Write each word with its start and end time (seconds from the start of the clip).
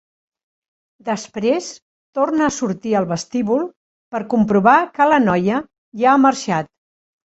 Després 1.09 1.67
torna 2.21 2.47
a 2.47 2.55
sortir 2.57 2.97
al 3.03 3.09
vestíbul, 3.13 3.71
per 4.17 4.25
comprovar 4.35 4.77
que 4.99 5.11
la 5.15 5.25
noia 5.31 5.65
ja 6.05 6.15
ha 6.15 6.21
marxat. 6.29 6.77